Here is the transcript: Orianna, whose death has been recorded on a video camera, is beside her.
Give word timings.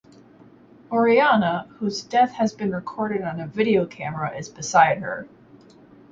Orianna, 0.91 1.67
whose 1.77 2.01
death 2.01 2.31
has 2.31 2.53
been 2.53 2.71
recorded 2.71 3.21
on 3.21 3.39
a 3.39 3.45
video 3.45 3.85
camera, 3.85 4.35
is 4.35 4.49
beside 4.49 4.97
her. 4.97 5.27